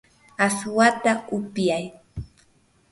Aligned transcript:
aswata 0.45 1.11
upuy. 1.37 1.83